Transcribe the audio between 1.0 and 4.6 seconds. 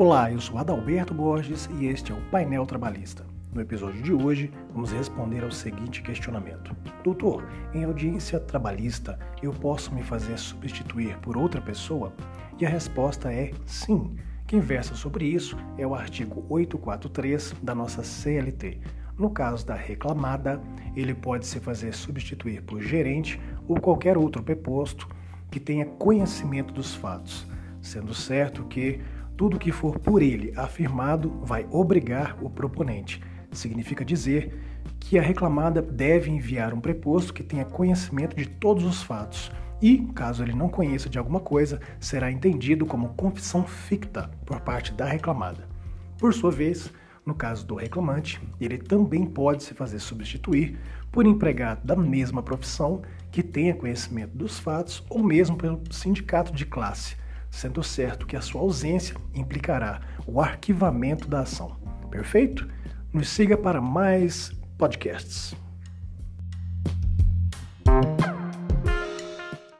Borges e este é o Painel Trabalhista. No episódio de hoje,